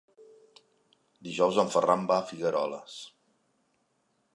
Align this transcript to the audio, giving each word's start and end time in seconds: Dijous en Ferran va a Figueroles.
Dijous 1.29 1.61
en 1.65 1.71
Ferran 1.75 2.09
va 2.13 2.19
a 2.23 2.27
Figueroles. 2.31 2.97